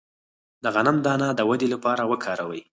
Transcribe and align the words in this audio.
د 0.63 0.65
غنم 0.75 0.97
دانه 1.05 1.27
د 1.33 1.39
ودې 1.49 1.67
لپاره 1.73 2.01
وکاروئ 2.11 2.61